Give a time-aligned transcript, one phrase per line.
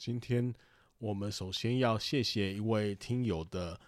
[0.00, 0.54] 今天
[0.96, 3.78] 我们首先要谢谢一位听友的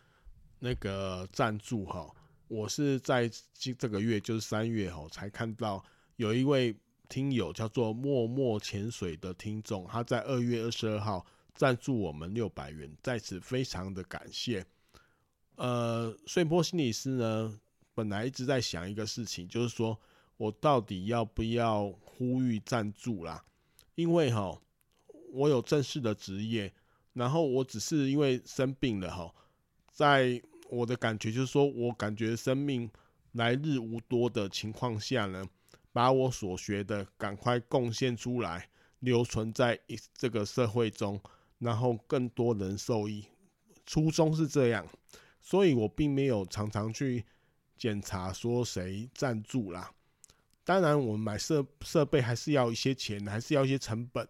[0.59, 2.15] 那个赞助哈，
[2.49, 5.83] 我是在今这个月就是三月哈才看到
[6.17, 6.77] 有一位
[7.09, 14.63] 听友叫做默默潜水的听众，他在二月二十二号赞助我们六百元，在此非常的感谢。
[15.57, 17.59] 呃，穗波心理师呢，
[17.95, 19.99] 本来一直在想一个事情，就是说
[20.37, 23.43] 我到底要不要呼吁赞助啦，
[23.95, 24.61] 因为哈。
[25.33, 26.73] 我有正式的职业，
[27.15, 29.35] 然后我只是因为生病了哈，
[29.91, 32.91] 在我的感觉就是说，我感觉生命
[33.33, 35.45] 来日无多的情况下呢，
[35.93, 38.69] 把我所学的赶快贡献出来，
[39.01, 39.79] 留存在
[40.15, 41.21] 这个社会中，
[41.59, 43.25] 然后更多人受益。
[43.87, 44.87] 初衷是这样，
[45.41, 47.25] 所以我并没有常常去
[47.77, 49.91] 检查说谁赞助啦。
[50.65, 54.29] 当然，我们买设设备还是要一些钱，还是要一些成本。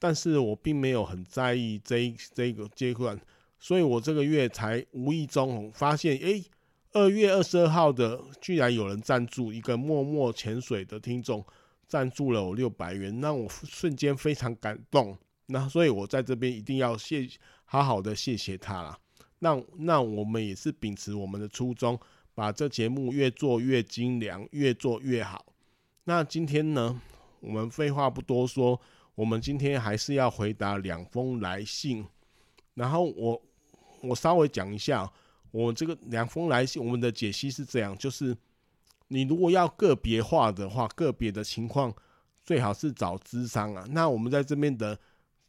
[0.00, 3.20] 但是我并没有很在意这一这个阶段，
[3.58, 6.44] 所以我这个月才无意中发现，诶，
[6.92, 11.44] 二月二十二号的居然有人赞助一个默默潜水的听众
[11.88, 15.18] 赞助了我六百元，让我瞬间非常感动。
[15.46, 17.28] 那所以我在这边一定要谢
[17.64, 18.96] 好好的谢谢他啦。
[19.40, 21.98] 那那我们也是秉持我们的初衷，
[22.34, 25.44] 把这节目越做越精良，越做越好。
[26.04, 27.00] 那今天呢，
[27.40, 28.80] 我们废话不多说。
[29.18, 32.06] 我们今天还是要回答两封来信，
[32.74, 33.42] 然后我
[34.00, 35.12] 我稍微讲一下，
[35.50, 38.36] 我这个两封来信，我们的解析是这样，就是
[39.08, 41.92] 你如果要个别化的话，个别的情况
[42.44, 43.84] 最好是找咨商啊。
[43.90, 44.96] 那我们在这边的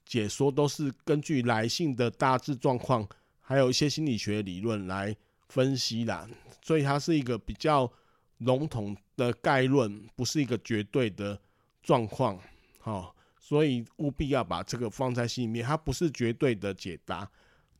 [0.04, 3.08] 解说都是根据来信的大致状况，
[3.40, 5.16] 还有一些心理学理论来
[5.48, 6.28] 分析啦，
[6.64, 7.88] 所以它是一个比较
[8.40, 11.40] 笼统的概论，不是一个绝对的
[11.84, 12.40] 状况，
[12.80, 13.16] 好。
[13.50, 17.28] 所以务必要把这个放在心里面，它不是绝对的解答。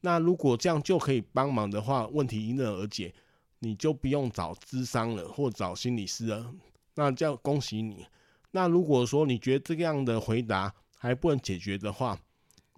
[0.02, 3.14] 那如果这样就可以帮忙的话，问题迎刃而解，
[3.60, 6.52] 你就不用找咨商了或找心理师了。
[6.96, 8.04] 那这样恭喜你。
[8.50, 12.20] 那如果说你觉得这样的回答还不能解决的话，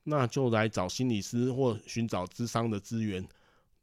[0.03, 3.25] 那就来找心理师或寻找咨商的资源，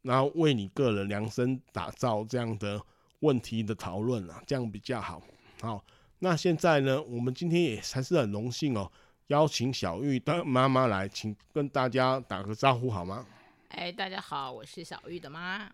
[0.02, 2.78] 然后为你个人量身打造这样的
[3.20, 5.22] 问题的讨论啊，这样比较好。
[5.62, 5.82] 好。
[6.20, 8.90] 那现在呢，我们今天也还是很荣幸哦，
[9.28, 13.24] 邀请小玉的妈妈来，请跟大家打个招呼好吗？
[13.68, 15.70] 哎，大家好，我是小玉的妈。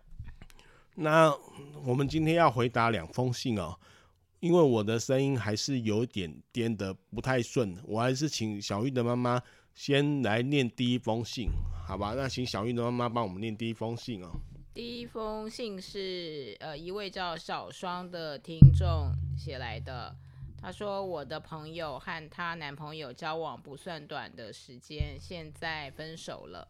[0.93, 1.35] 那
[1.83, 3.75] 我们今天要回答两封信哦，
[4.39, 9.41] 因为我的声音还是有一点颠的不太顺，我还是请小玉的妈妈
[9.73, 11.49] 先来念第一封信，
[11.87, 12.13] 好吧？
[12.15, 14.29] 那请小玉的妈妈帮我们念第一封信哦。
[14.75, 20.15] 第一封信是呃一位叫小双的听众写来的。
[20.65, 26.67] 她说：“我的朋友和她男朋友交往不算短的时间，现在分手了。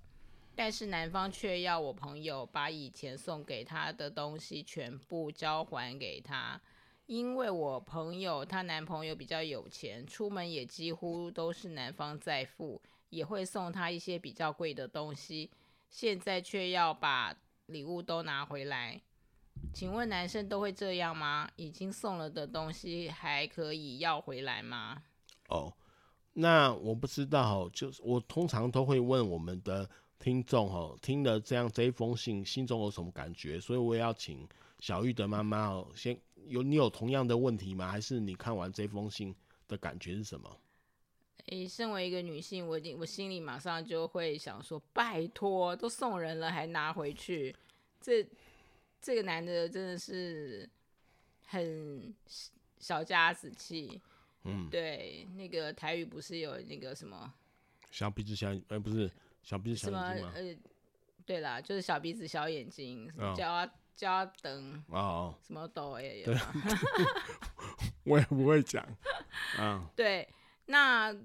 [0.54, 6.60] 但是男方却要我朋友把以前送给他的东西全部交还给他，
[7.06, 15.50] 因为我朋友她男朋友比较有钱，出门也几乎都是男方在付，也会送她一些比较贵的东西。
[15.90, 17.34] 现在却要把
[17.68, 19.02] 礼物都拿回来。”
[19.76, 21.52] 请问男生都会这样吗？
[21.58, 25.04] 已经送了的东西还可以要回来吗？
[25.50, 25.74] 哦，
[26.32, 33.60] 那我不知道，就是我通常都会问我们的听众哦，听了这样这一封信，心中有什么感觉？
[33.60, 34.48] 所以我也要请
[34.80, 37.92] 小玉的妈妈哦，先有你有同样的问题吗？
[37.92, 39.36] 还是你看完这封信
[39.68, 40.58] 的感觉是什么？
[41.48, 47.54] 诶，身为一个女性，我我心里马上就会想说，拜托，都送人了还拿回去，
[48.00, 48.26] 这。
[49.06, 50.68] 这个男的真的是
[51.50, 52.12] 很
[52.80, 54.02] 小家子气，
[54.46, 57.32] 嗯，对，那个台语不是有那个什么
[57.92, 59.08] 小鼻子小，呃，不是
[59.44, 60.34] 小鼻子小眼睛吗？
[60.34, 60.56] 呃，
[61.24, 63.08] 对啦，就是小鼻子小眼睛，
[63.38, 66.34] 叫啊叫啊等哦，什么都也 有。
[66.34, 66.36] 对
[68.06, 68.84] 我也不会讲，
[69.60, 70.28] 嗯， 对，
[70.66, 71.16] 那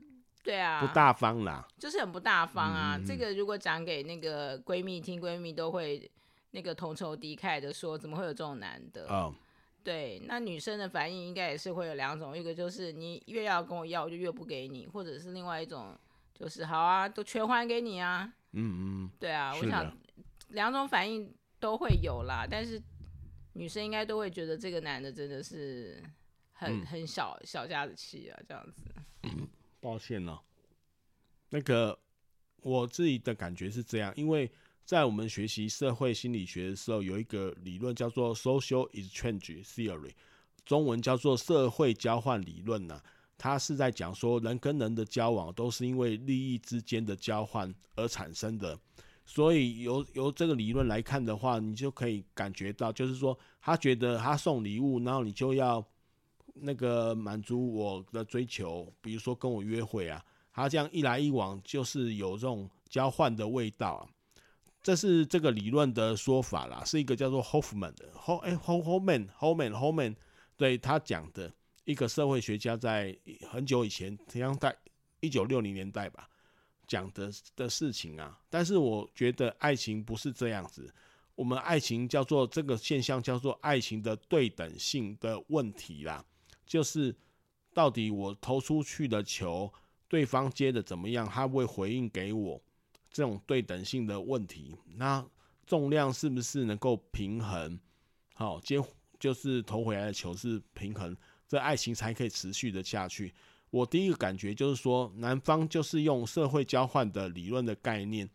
[0.42, 3.00] 对啊，不大方啦，就是很不大方啊。
[3.06, 6.10] 这个如果讲给那个闺蜜听，闺蜜都会
[6.50, 9.06] 那个同仇敌忾的说，怎么会有这种男的？
[9.08, 9.34] 哦，
[9.82, 15.98] 对，那女生的反应应该也是会有两种，一个就是你越要跟我要，我就越不给你，或者是另外一种
[16.34, 18.32] 就是好啊，都全还给你啊。
[18.52, 19.96] 嗯嗯，对啊，我想
[20.48, 22.82] 两种反应都会有啦，但是
[23.52, 26.02] 女生应该都会觉得这个男的真的是。
[26.52, 28.82] 很很小小家子气啊，这样子。
[29.22, 29.48] 嗯，
[29.80, 30.42] 抱歉了，
[31.48, 31.98] 那个
[32.60, 34.52] 我自己的感觉是这样，因为
[34.84, 40.10] 在我们学习社会心理学的时候，有一个理论叫做 social exchange theory，
[40.64, 43.00] 中文叫做社会交换理论呢。
[43.38, 48.78] 它是在讲说人跟人的交往都是因为利益之间的交换而产生的，
[49.24, 55.84] 所以由由这个理论来看的话，你就可以感觉到，就是说他觉得他送礼物，然后你就要。
[56.62, 60.22] 那个满足我的追求，比如说跟我约会啊，
[60.52, 64.04] 他这样一来一往，就是有这种交换的味道啊。
[64.82, 70.16] 这是这个理论的说法啦，是一个叫做 Hoffman 的 Ho 哎 Hoffman Hoffman Hoffman
[70.56, 71.52] 对他讲的
[71.84, 73.16] 一个社会学家，在
[73.50, 74.74] 很久以前，好像在
[75.20, 76.28] 一九六零年代吧，
[76.86, 78.38] 讲的的事情啊。
[78.48, 80.92] 但是我觉得爱情不是这样子。
[81.34, 86.24] 我们爱情叫做这个现象叫做爱情的对等性的问题啦。
[86.66, 87.14] 就是
[87.72, 89.72] 到底我投出去的球，
[90.06, 91.26] 对方接的怎么样？
[91.26, 92.62] 他会回应给我
[93.10, 94.74] 这种对等性的问题。
[94.96, 95.24] 那
[95.66, 97.78] 重量是不是能够平衡？
[98.34, 98.82] 好，接
[99.18, 101.16] 就是投回来的球是平衡，
[101.46, 103.34] 这爱情才可以持续的下去。
[103.70, 108.28] 我第一个感觉就是说，男方就是用社会交换的理论的概念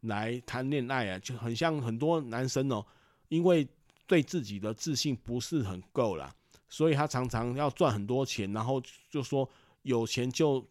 [0.00, 2.84] 来谈恋爱啊，就很像很多男生哦，
[3.28, 3.68] 因为
[4.06, 6.34] 对自己的自信不是很够啦。
[6.68, 9.48] 所以他常常要赚很多钱，然后就说
[9.82, 10.64] 有钱就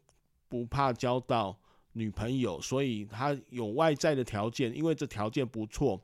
[0.47, 1.57] 不怕交到
[1.94, 6.00] 女朋友，所以他有外在的条件，因为这条件不错，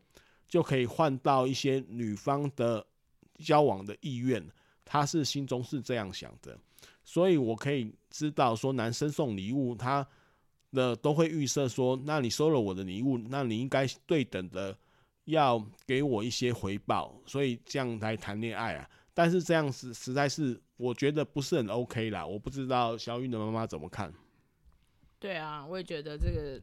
[0.48, 2.86] 就可以换到一些女方的
[3.40, 4.46] 交往的意愿。
[4.84, 6.56] 他是心中是这样想的，
[7.04, 10.08] 所以我可以知道说，男生送礼物，他
[10.74, 14.78] 的都会预设说，那你收了我的礼物，那你应该对等的
[15.24, 18.88] 要给我一些回报，所以这样来谈恋爱啊。
[19.12, 24.14] 但是这样子实在是我觉得不是很 OK 啦，我不知道小雨的妈妈怎么看。
[25.26, 26.62] 对啊，我也觉得这个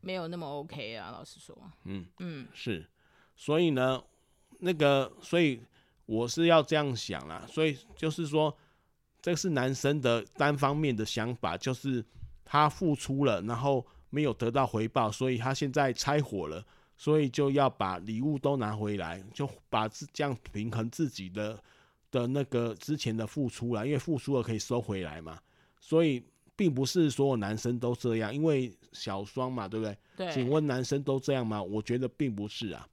[0.00, 1.56] 没有那么 OK 啊，老实说。
[1.82, 2.88] 嗯嗯，是，
[3.34, 4.00] 所以呢，
[4.60, 5.60] 那个，所以
[6.06, 8.56] 我是要这样想啦，所以就是说，
[9.20, 12.04] 这是男生的单方面的想法，就是
[12.44, 16.64] 他付出了，然后没有得到回报，所以他现在拆伙了。
[16.96, 21.60] 所以就要把礼物都拿回来，就把这样平衡自己的
[22.12, 25.40] 的那个之前的付出了，因为付出了可以收回来嘛。
[25.80, 26.22] 所以
[26.62, 29.98] 并不是所有男生都这样，因为小双嘛，对不对？
[30.16, 30.32] 对。
[30.32, 31.60] 请问男生都这样吗？
[31.60, 32.88] 我觉得并不是啊。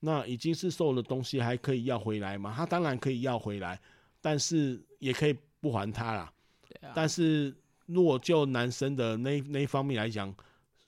[0.00, 2.52] 那已经是受了东西，还可以要回来吗？
[2.56, 3.80] 他当然可以要回来，
[4.20, 6.32] 但是也可以不还他啦。
[6.68, 6.92] 对啊。
[6.96, 7.54] 但是
[7.86, 10.34] 如果就男生的那那一方面来讲，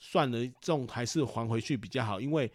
[0.00, 2.51] 算了，这种还是还回去比较好，因为，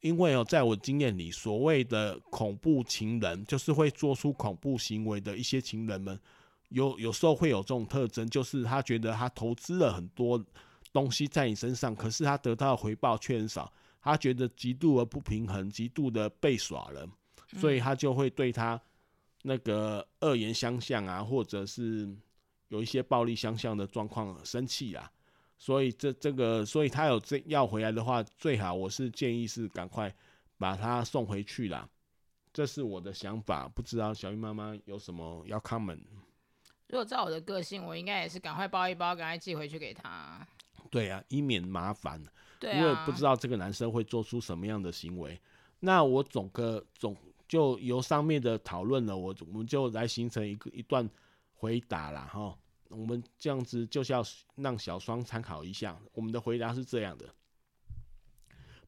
[0.00, 6.18] 因为哦，在我经验里，所谓的恐怖情人，就是会做出恐怖行为的一些情人们，
[6.70, 10.44] 有有时候会有这种特征，就是他觉得他投资了很多
[10.92, 17.08] 东西在你身上，可是他得到的回报却很少，他觉得极度的不平衡，极度的被耍了，
[17.58, 18.80] 所以他就会对他
[19.42, 22.08] 那个恶言相向啊，或者是
[22.68, 25.10] 有一些暴力相向的状况生气啊。
[25.58, 30.10] 所以这这个，所以他有这要回来的话，最好我是建议是赶快
[30.56, 31.86] 把他送回去啦。
[32.52, 36.00] 这是我的想法，不知道小玉妈妈有什么要 comment？
[36.90, 40.44] 如果照我的个性，我应该也是赶快包一包，赶快寄回去给他。
[40.90, 42.20] 对啊，以免麻烦。
[42.58, 45.40] 对啊，因为不知道这个男生会做出什么样的行为。
[45.78, 47.16] 那我总个总
[47.46, 51.08] 就由上面的讨论了，我我们就来形成一个一段
[51.54, 52.26] 回答了。
[52.26, 52.56] 哈。
[52.88, 54.20] 我们这样子就是要
[54.56, 55.96] 让小双参考一下。
[56.12, 57.32] 我们的回答是这样的：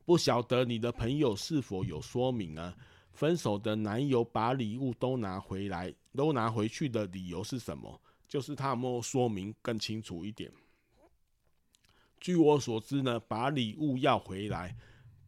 [0.05, 2.75] 不晓得你的朋友是否有说明啊？
[3.13, 8.01] 分手的男友把礼物都拿回来，都拿回去的理由是什么？
[8.29, 10.51] 就是他有没有说明更清楚一点？
[12.19, 14.77] 据我所知呢，把礼物要回来，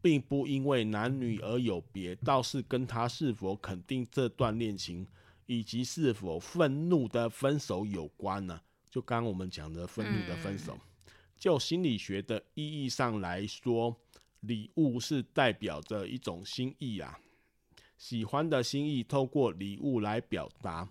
[0.01, 5.07] 并不因为男女而有别，倒是跟他是否肯定这段恋情。
[5.47, 8.59] 以及是否愤怒的分手有关呢？
[8.89, 10.79] 就刚刚我们讲的愤怒的分手，
[11.37, 13.95] 就心理学的意义上来说，
[14.41, 17.21] 礼物是代表着一种心意啊，
[18.05, 20.87] 喜欢的心意透过礼物来表达，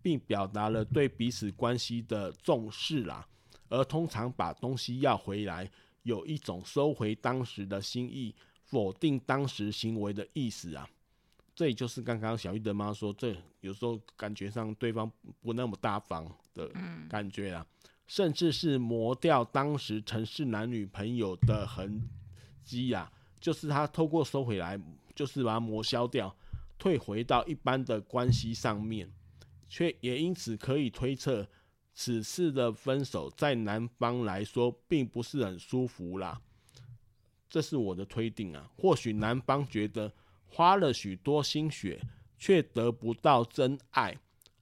[0.00, 3.28] 并表达了对彼此关系的重视啦。
[3.68, 5.70] 而通常把东西要回来，
[6.04, 10.88] 有一种收回当时的心意，否定当时行为的意思啊。
[11.54, 16.70] 这也就是刚刚小玉的妈说，这有时候感觉上对方不那么大方的
[17.06, 17.66] 感觉啊，
[18.06, 22.00] 甚至是磨掉当时曾是男女朋友的痕
[22.64, 24.80] 迹呀，就是他透过收回来，
[25.14, 26.34] 就是把它磨消掉，
[26.78, 29.12] 退回到一般的关系上面，
[29.68, 31.48] 却也因此可以推测。
[31.98, 36.42] 此次的分手，在男方来说并不是很舒服啦，
[37.48, 38.70] 这是我的推定啊。
[38.76, 40.12] 或许男方觉得
[40.46, 41.98] 花了许多心血，
[42.36, 44.14] 却得不到真爱，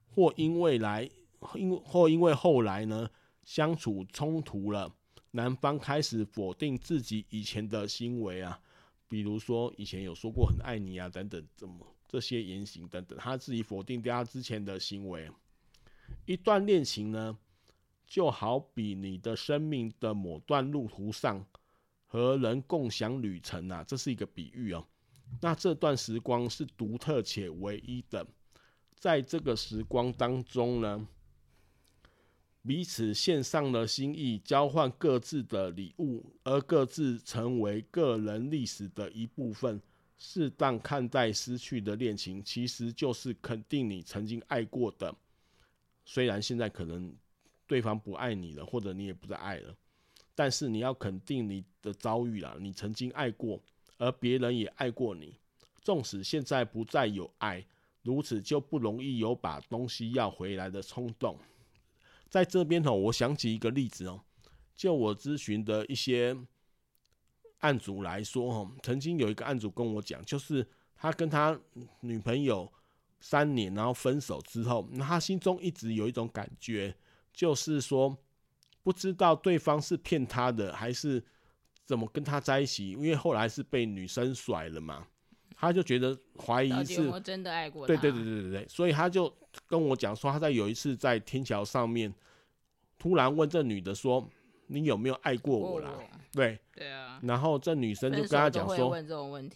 [0.07, 1.11] 或因为来，
[1.57, 3.11] 因或因为后来呢，
[3.43, 4.95] 相处冲突了，
[5.33, 8.61] 男方开始否定自己以前的行为啊，
[9.09, 15.29] 比如说以前有说过很爱你啊等等，怎么这些言行等等，他自己否定掉他之前的行为。
[16.27, 17.37] 一段恋情呢，
[18.07, 21.45] 就好比你的生命的某段路途上
[22.07, 24.87] 和人共享旅程啊，这是一个比喻哦。
[25.41, 28.25] 那这段时光是独特且唯一的，
[28.95, 31.09] 在这个时光当中呢，
[32.63, 39.83] 彼此献上了心意，交换各自的礼物，而各自成为个人历史的一部分。
[40.17, 45.15] 适当看待失去的恋情，其实就是肯定你曾经爱过的。
[46.05, 47.15] 虽然现在可能
[47.67, 49.75] 对方不爱你了，或者你也不再爱了，
[50.35, 53.61] 但是你要肯定你的遭遇啦，你曾经爱过，
[53.99, 55.35] 而别人也爱过你。
[55.83, 57.65] 纵使现在不再有爱，
[58.03, 61.39] 如此就不容易有把东西要回来的冲动。
[62.31, 64.21] 在这边哦，我想起一个例子哦，
[64.75, 66.37] 就我咨询的一些
[67.65, 71.59] 案主来说哦，曾经有一个案主跟我讲，就是他跟他
[72.01, 72.71] 女朋友。
[73.27, 76.95] 三年，然后分手之后，那他心中一直有一种感觉，
[77.33, 78.15] 就是说
[78.83, 81.25] 不知道对方是骗他的，还是
[81.87, 82.91] 怎么跟他在一起。
[82.91, 85.07] 因为后来是被女生甩了嘛，
[85.57, 87.95] 他就觉得怀疑是我真的爱过他。
[87.95, 89.35] 对对对对对对，所以他就
[89.67, 92.13] 跟我讲说，他在有一次在天桥上面，
[92.99, 94.29] 突然问这女的说
[94.67, 95.93] ：“你有没有爱过我啦？”
[96.33, 99.01] 对对啊，然后这女生就跟他讲说，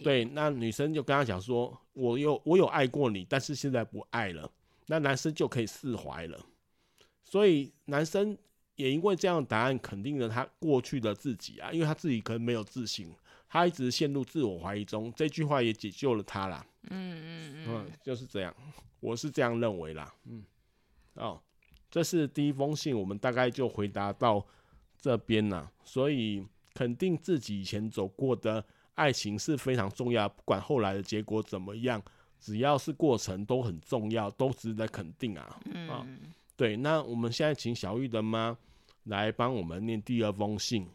[0.03, 4.49] 对，那女生就跟他讲说，我有我有爱过你，但是现在不爱了，
[4.87, 6.39] 那男生就可以释怀了。
[7.25, 8.39] 所以男生
[8.77, 13.13] 也因为这样的答案肯定了他过去的自己啊，因为他自己可能没有自信，
[13.49, 16.65] 他一直陷入自我怀疑中，这句话也解救了他啦。
[16.91, 18.55] 嗯嗯嗯，嗯，就是这样，
[19.01, 20.15] 我是这样认为啦。
[20.27, 20.45] 嗯，
[21.15, 21.43] 哦，
[21.91, 24.47] 这是第一封信，我们大概就回答到
[25.01, 26.47] 这边啊，所以。
[26.75, 28.65] 肯定自己以前走过的
[28.95, 32.01] 爱情是非常重要，不管后来的结果怎么样，
[32.39, 35.61] 只要是过程都很重要，都值得肯定啊。
[35.65, 36.07] 嗯、哦，
[36.57, 38.57] 对，那我们现在请小玉的妈
[39.05, 40.87] 来帮我们念第二封信。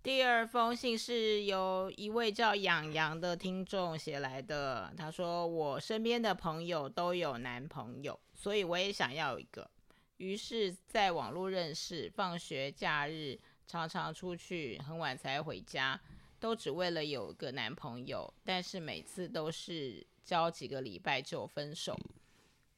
[0.00, 9.68] 第二封信是由一位叫养羊的听众写来的，他说：“我身边的朋友都有男朋友，所以我也想要一个，
[10.16, 16.00] 于是在网络认识，放学假日。”常常出去很晚才回家，
[16.38, 21.98] 都只为了有个男朋友，但是每次都是交几个礼拜就分手。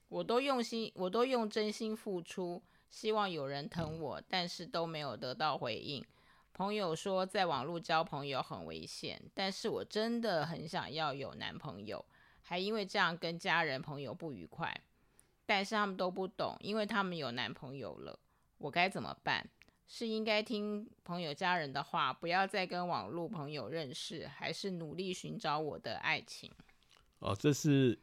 [0.08, 6.02] 我都用心，我都用真心付出，希望有人疼我，但是都没有得到回应。
[6.54, 12.02] 朋友说在网络交朋友很危险，但是我真的很想要有男朋友，
[12.40, 14.74] 还因为这样跟家人朋友不愉快，
[15.48, 18.18] 但是他们都不懂，因为他们有男朋友了，
[18.58, 19.48] 我该怎么办？
[19.86, 26.52] 是应该听朋友家人的话，不要再跟网络朋友认识，还是努力寻找我的爱情？
[27.20, 27.98] 哦，这是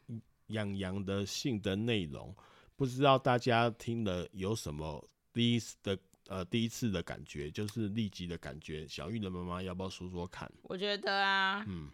[0.48, 2.36] 洋洋的信的内容，
[2.75, 8.88] 不知道大家听了有什么第一次的呃第一次的感觉，就是立即的感觉。
[8.88, 10.52] 小玉的妈妈要不要说说看？
[10.64, 11.92] 我觉得啊，嗯，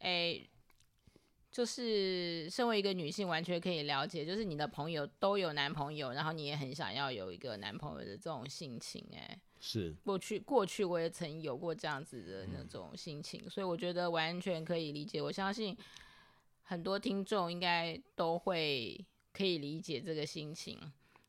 [0.00, 0.50] 哎、欸。
[1.50, 15.20] 就是身为一个女性，完全可以了解，就是你的朋友都有男朋友，然后你也很想要有一个男朋友的这种心情，哎，是过去过去我也曾有过这样子的那种心情，嗯，所以我觉得完全可以理解。
[15.20, 15.76] 我相信
[16.62, 20.78] 很多听众应该都会可以理解这个心情。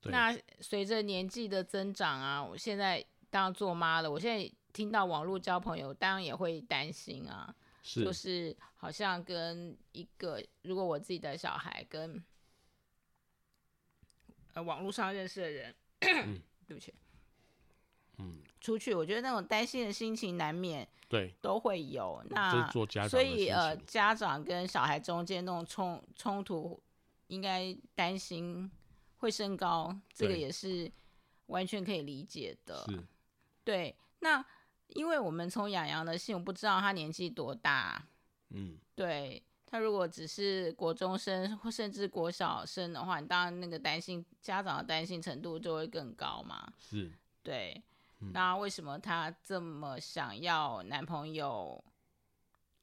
[0.04, 7.56] 那随着年纪的增长啊，我现在当做妈了，我现在听到网络交朋友，当然也会担心啊。
[7.82, 12.24] 是就是好像跟一个，如果我自己的小孩跟
[14.54, 16.94] 呃网络上认识的人，嗯、 对不起，
[18.18, 22.24] 嗯，出去，我觉得那种担心的心情难免，对，都会有。
[22.30, 26.82] 那做家长，所以呃，家长跟小孩中间那种冲冲突，
[27.28, 28.70] 应该担心
[29.18, 30.92] 会升高，这个也是
[31.48, 32.86] 完全可以理解的。
[32.90, 33.04] 是，
[33.64, 33.96] 对。
[34.20, 34.46] 那
[34.96, 38.08] 因为我们从雅洋的信，我不知道他年纪多大，
[38.50, 39.44] 嗯，对。
[39.66, 46.74] 他如果只是国中生或甚至国小生的话，你当然那个担心家长的担心程度就会更高嘛。
[46.78, 47.82] 是，对。
[48.20, 51.84] 嗯、那为什么他这么想要男朋友？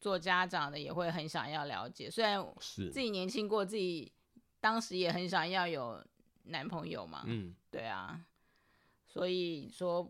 [0.01, 4.13] 做家长的也会很想要了解，虽然自己年轻过，自己
[4.61, 6.01] 当时也很想要有
[6.45, 7.25] 男朋友嘛。
[7.27, 8.25] 嗯，对啊。
[9.09, 10.09] 所以说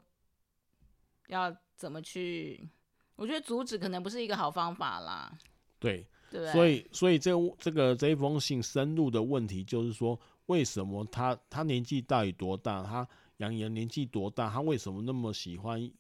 [1.29, 2.69] 要怎么去？
[3.17, 5.39] 我觉得阻止可能不是一个好方法啦。
[5.79, 6.07] 对。
[6.31, 12.83] 对，所以，所以这这个这一封信深入的问题就是说，为什么他他年纪到底多大？
[12.83, 13.09] 他
[13.39, 14.51] 杨洋年纪多大？
[14.51, 15.91] 他为什么那么喜欢，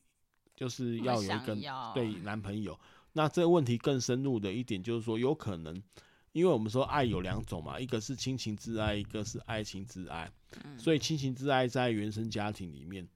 [0.55, 1.57] 就是要有一个
[1.95, 2.79] 对男朋友？
[3.15, 5.83] 那这个问题更深入的一点就是说，有可能，
[6.33, 10.31] 因为我们说爱有两种嘛，一个是亲情之爱，一个是爱情之爱。
[10.77, 13.09] 所以亲情之爱在原生家庭里面。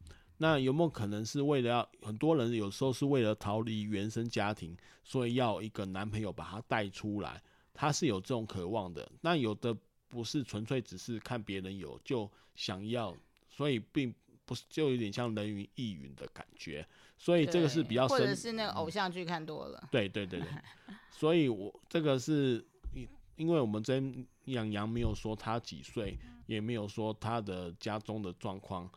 [0.43, 7.41] 那有没有可能是为了要很多人有时候是为了逃离原生家庭，所以要一个男朋友把他带出来？
[7.73, 9.09] 他是有这种渴望的。
[9.21, 9.73] 那有的
[10.09, 13.15] 不是纯粹只是看别人有就想要，
[13.49, 14.13] 所以并
[14.45, 16.85] 不是就有点像人云亦云的感觉。
[17.17, 19.79] 所以这个是比较深，或者是那个偶像剧看多了。
[19.81, 20.49] 嗯、对对对对。
[21.09, 28.91] 所以我这个是因因为我们真养羊没有说他几岁，也没有说他的家中的状况。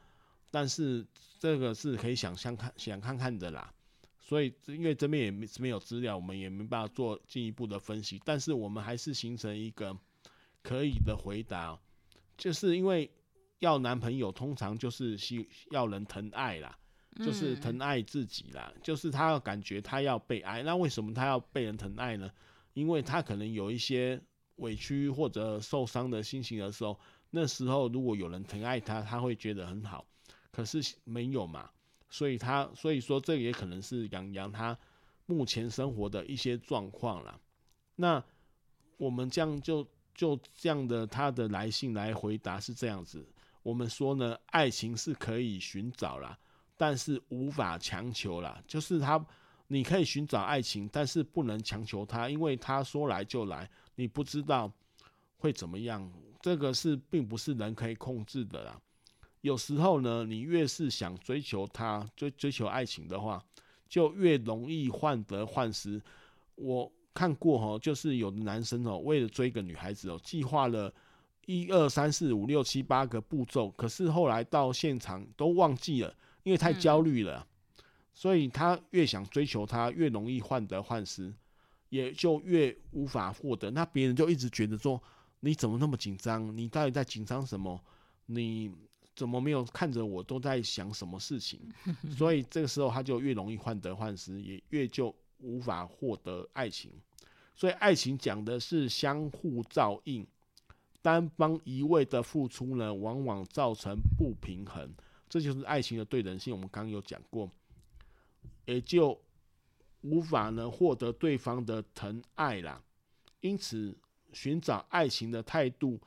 [0.55, 1.05] 但是
[1.37, 3.73] 这个是可以想象看想看看的啦，
[4.21, 8.21] 所以因为这边也没没有资料，我们也没办法做进一步的分析。
[8.23, 9.93] 但是我们还是形成一个
[10.63, 11.77] 可以的回答，
[12.37, 13.11] 就是因为
[13.59, 16.79] 要男朋友通常就是需要人疼爱啦，
[17.17, 20.63] 就是疼爱自己啦，就是他要感觉他要被爱。
[20.63, 22.31] 那为什么他要被人疼爱呢？
[22.73, 24.21] 因为他可能有一些
[24.55, 26.97] 委屈或者受伤的心情的时候，
[27.29, 30.05] 那时候如果有人疼爱他，他会觉得很好。
[30.55, 31.69] 可是没有嘛，
[32.09, 34.77] 所以他所以说，这也可能是洋洋他
[35.25, 37.37] 目前生活的一些状况啦。
[37.97, 38.23] 那
[38.95, 43.27] 我们这样就就这样的他的来信来回答是这样子，
[43.63, 46.39] 我们说呢，爱情是可以寻找啦，
[46.77, 48.63] 但是无法强求啦。
[48.65, 49.23] 就是他
[49.67, 54.71] 你可以寻找爱情，但是不能强求他，因为他说来就来，你不知道
[55.35, 58.81] 会怎么样，这个是并不是人可以控制的啦。
[59.45, 63.39] 有时候呢，你越是想追求他，追追求爱情的话，
[63.87, 66.01] 就越容易患得患失。
[66.55, 70.91] 我看过哈，就是有的男生哦，为了追个女孩子哦，计划了
[71.45, 77.45] 一二三四五六七八个步骤，可是后来到现场都忘记了，因为太焦虑了。
[78.15, 81.31] 所以他越想追求她，越容易患得患失，
[81.89, 83.69] 也就越无法获得。
[83.69, 84.99] 那别人就一直觉得说，
[85.41, 86.57] 你怎么那么紧张？
[86.57, 87.79] 你到底在紧张什么？
[88.25, 88.71] 你。
[89.15, 90.21] 怎么没有看着我？
[90.21, 91.59] 都在想什么事情？
[92.17, 96.91] 所以这个时候他就越容易患得患失，也越就无法获得爱情。
[97.55, 100.27] 所以爱情讲的是相互照应，
[101.01, 104.93] 单方一味的付出呢，往往造成不平衡。
[105.29, 106.53] 这就是爱情的对等性。
[106.53, 107.49] 我们刚刚有讲过，
[108.65, 109.17] 也就
[110.01, 112.83] 无法呢获得对方的疼爱啦。
[113.39, 113.97] 因此，
[114.33, 115.97] 寻找爱情的态度。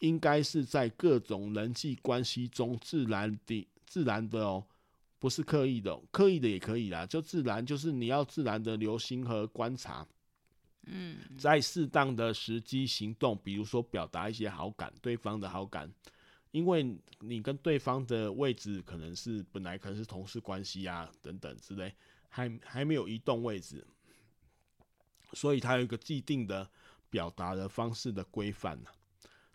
[0.00, 4.66] 应该是在各种人际关系中自然的、自然的哦，
[5.18, 10.06] 不是刻意的哦，刻意的也可以啦，就自然，就是你要自然的留心和观察，
[10.82, 15.90] 嗯，在适当的时机行动，比如说表达一些好感，对方的好感，
[16.50, 21.94] 因为你跟对方的位置可能是本来可能是同事关系啊等等之类，
[22.28, 23.86] 还还没有移动位置，
[25.32, 26.70] 所以它有一个既定的
[27.08, 28.90] 表达的方式的规范呢。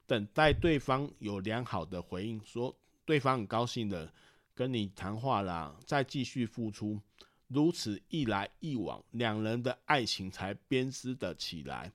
[0.06, 4.12] 等待对方有良好的回应，说对方很高兴的
[4.54, 7.00] 跟你谈话啦，再继续付出，
[7.48, 11.92] 如此一来一往，两人的爱情才编织得起来。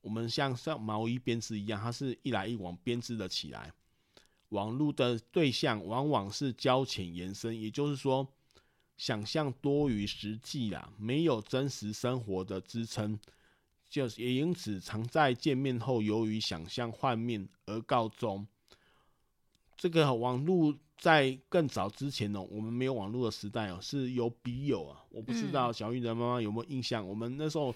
[0.00, 3.72] 我们像像毛衣编织一样，它是一来一往编织的起来。
[4.48, 8.26] 网络的对象往往是交浅延伸，也就是说，
[8.96, 13.18] 想象多于实际啦，没有真实生活的支撑。
[13.90, 18.46] 就也因此常在见面后，由于想象幻灭而告终。
[19.76, 25.02] 这个网络在更早之前呢，我们没有网络的时代哦，是有笔友啊。
[25.10, 27.06] 我不知道小玉的妈妈有没有印象？
[27.06, 27.74] 我们那时候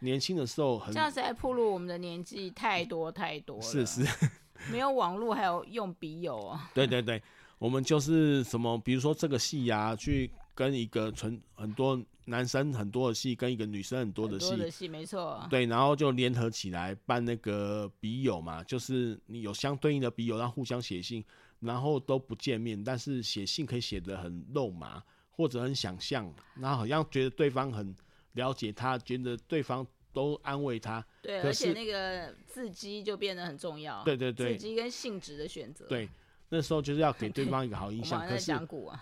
[0.00, 3.62] 年轻的时候很，这样子在暴露我们的年纪太多太多了。
[3.62, 4.04] 是是，
[4.70, 6.70] 没有网络还有用笔友啊？
[6.74, 7.22] 对对对，
[7.58, 21.24] 我们就是什么，比如说这个戏呀，去跟一个纯很多男生很多的戏，跟一个女生很多的戏，戏没错，对，然后就联合起来办那个笔友嘛，就是你有相对应的笔友，然后互相写信，
[21.60, 27.96] 然后都不见面，但是写信可以写得很肉麻，或者很想象，然后好像觉得对方很
[28.32, 29.86] 了解他，觉得对方。
[30.12, 34.02] 都安慰他，对，而且那个字迹就变得很重要。
[34.02, 35.86] 对对对，字迹跟性质的选择。
[35.86, 36.08] 对，
[36.48, 38.20] 那时候就是要给 对方一个好印象。
[38.26, 38.52] 可是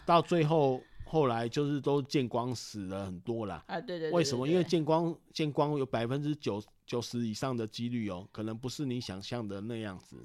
[0.04, 3.64] 到最后，后来就是都见光死了很多啦。
[3.66, 4.12] 啊，对对，对。
[4.12, 4.46] 为什么？
[4.46, 10.16] 因为见光见光有百分之九九十以上的几率哦，可能不是你想象的那样子。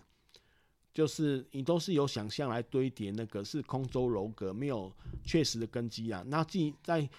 [0.93, 4.91] 就是你都是有想象来堆叠，那个是空中楼阁，没有
[5.23, 6.23] 确实的根基啊。
[6.27, 7.09] 那既在。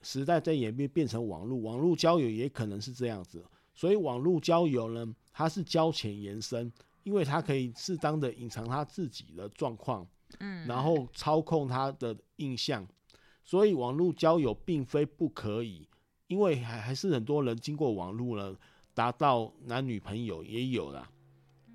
[0.00, 10.06] 时代在演变，变成网络，网络交友也可能是这样子，所以网络交友呢，它是交浅延伸，因为它可以适当的隐藏他自己的状况，
[10.38, 12.86] 嗯，然后操控他的印象，
[13.48, 15.88] 所以网络交友并非不可以，
[16.26, 18.54] 因为还还是很多人经过网络呢，
[18.92, 21.10] 达到男女朋友也有啦，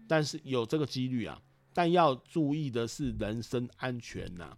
[0.08, 1.42] 但是有这个几率啊，
[1.74, 4.56] 但要注意的是人身安全呐，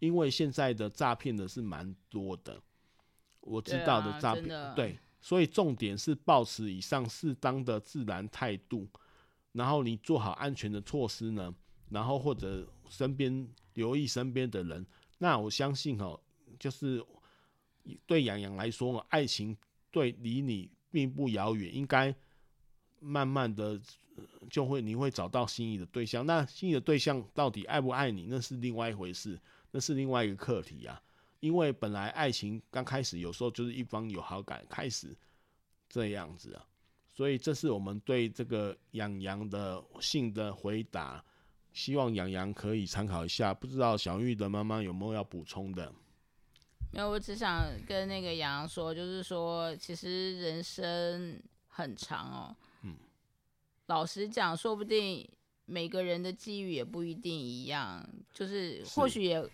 [0.00, 2.60] 因为现在的诈骗的是蛮多的。
[3.38, 8.88] 我知道的诈骗，对，所以重点是保持以上适当的自然态度，
[9.52, 11.54] 然后你做好安全的措施呢，
[11.88, 14.84] 然后或者身边留意身边的人，
[15.18, 16.20] 那我相信哦，
[16.58, 17.04] 就是
[18.06, 19.56] 对洋洋来说，爱情
[19.90, 22.14] 对离你并不遥远，应该
[23.00, 23.80] 慢慢的
[24.50, 29.40] 就会你会找到心仪的对象，那心仪的对象到底爱不爱你，那是另外一回事，
[29.70, 31.00] 那是另外一个课题啊。
[31.40, 35.16] 因为本来爱情刚开始，有时候就是一方有好感开始
[35.88, 36.66] 这样子啊，
[37.06, 41.24] 所以这是我们对这个洋洋的信的回答，
[41.72, 43.54] 希望洋洋可以参考一下。
[43.54, 45.94] 不知道小玉的妈妈有没有要补充的？
[46.92, 52.56] 没有，我只想跟那个洋洋说，就是说，其实人生很长哦。
[52.82, 52.96] 嗯。
[53.86, 55.28] 老实讲，说不定
[55.66, 59.48] 每个人的际遇也不一定一样，就是或许也。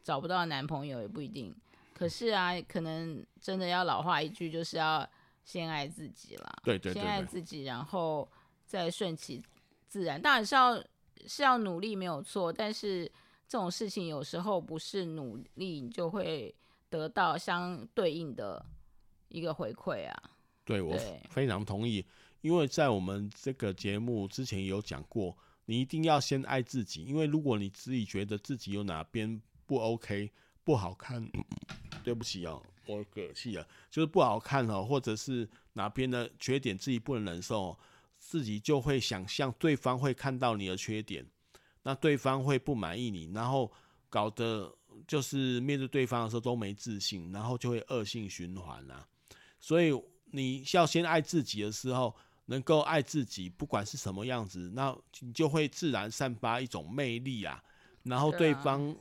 [0.00, 1.54] 找不到男朋友也不一定，
[1.92, 5.06] 可是啊，可能真的要老话一句，就是要
[5.44, 6.50] 先爱自己啦。
[6.64, 8.26] 对对对，对，先爱自己，然后
[8.64, 9.42] 再顺其
[9.86, 10.18] 自然。
[10.22, 10.82] 当然是要
[11.26, 13.04] 是要努力没有错，但是
[13.46, 16.54] 这种事情有时候不是努力你就会
[16.88, 18.64] 得到相对应的
[19.28, 20.22] 一个回馈啊。
[20.64, 20.96] 对，我
[21.30, 22.04] 非常同意，
[22.42, 30.30] 因为在我们这个节目之前有讲过，你一定要先爱自己，因为如果你自己觉得自己有哪边不 OK，
[30.64, 31.44] 不好看，嗯，
[32.04, 37.78] 对不起哦，我嗝气了，就是不好看哦，或者是哪边的缺点自己不能忍受，
[38.18, 41.26] 自己就会想象对方会看到你的缺点，
[41.84, 43.72] 那对方会不满意你，然后
[44.10, 44.74] 搞得
[45.06, 49.06] 就是面对对方的时候都没自信，然后就会恶性循环啦。
[49.60, 49.92] 所以
[50.30, 52.14] 你要先爱自己的时候，
[52.46, 57.62] 能够爱自己，不管是什么样子，那你就会自然散发一种魅力啊，
[58.02, 58.96] 然后对方。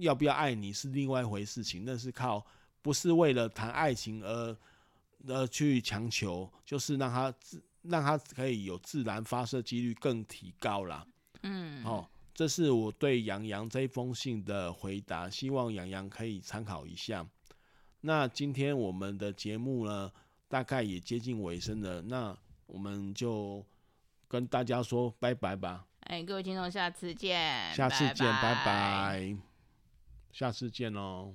[0.00, 2.44] 要不要爱你是另外一回事情，那是靠
[2.82, 4.54] 不是为了谈爱情而
[5.26, 11.06] 而去强求，就是让他自让他可以有自然发射几率更提高啦。
[11.44, 12.06] 嗯，哦，
[12.36, 17.26] 这是我对洋洋这封信的回答，希望洋洋可以参考一下。
[18.02, 20.12] 那今天我们的节目呢，
[20.46, 23.64] 大概也接近尾声了，那我们就
[24.28, 25.86] 跟大家说拜拜吧。
[26.00, 28.64] 哎，各位听众，下次见，下次见，拜拜。
[28.64, 29.36] 拜拜
[30.30, 31.34] 下次见喽！